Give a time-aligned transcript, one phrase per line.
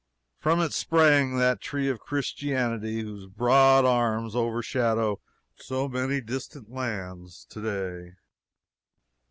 [0.39, 5.21] From it sprang that tree of Christianity whose broad arms overshadow
[5.57, 8.15] so many distant lands to day.